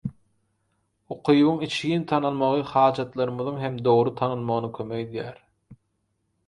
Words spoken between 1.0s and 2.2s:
Ukybyň içgin